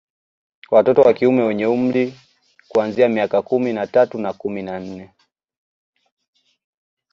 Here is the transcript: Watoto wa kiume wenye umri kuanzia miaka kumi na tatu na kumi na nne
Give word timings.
Watoto 0.71 1.01
wa 1.01 1.13
kiume 1.13 1.43
wenye 1.43 1.65
umri 1.65 2.19
kuanzia 2.67 3.09
miaka 3.09 3.41
kumi 3.41 3.73
na 3.73 3.87
tatu 3.87 4.17
na 4.19 4.33
kumi 4.33 4.61
na 4.61 4.79
nne 4.79 5.13